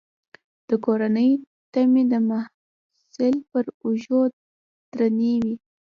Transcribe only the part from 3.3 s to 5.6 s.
پر اوږو درنې وي.